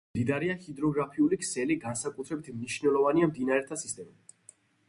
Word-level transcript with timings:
ინგლისი 0.03 0.17
მდიდარია 0.19 0.53
ჰიდროგრაფიული 0.63 1.39
ქსელი, 1.43 1.77
განსაკუთრებით 1.85 2.51
მნიშვნელოვანია 2.57 3.31
მდინარეთა 3.33 3.81
სისტემა. 3.83 4.39